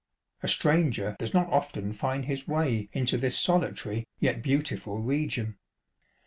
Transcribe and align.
A 0.41 0.47
stranger 0.47 1.15
does 1.19 1.31
not 1.31 1.45
often 1.53 1.93
find 1.93 2.25
his 2.25 2.47
way 2.47 2.89
into 2.91 3.19
this 3.19 3.39
solitary, 3.39 4.07
yet 4.17 4.41
beautiful, 4.41 5.03
region. 5.03 5.59